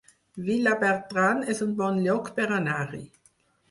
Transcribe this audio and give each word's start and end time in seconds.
Vilabertran 0.47 1.45
es 1.55 1.63
un 1.69 1.79
bon 1.85 2.03
lloc 2.09 2.35
per 2.41 2.53
anar-hi 2.61 3.09